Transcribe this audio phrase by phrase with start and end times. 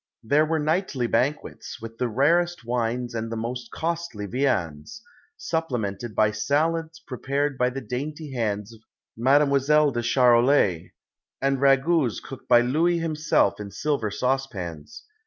[0.23, 5.03] There were nightly banquets, with the rarest wines and the most costly viands,
[5.37, 8.81] supplemented by salads prepared by the dainty hands of
[9.15, 10.89] Mademoiselle de Charolois,
[11.39, 15.05] and ragouts cooked by Louis himself in silver saucepans.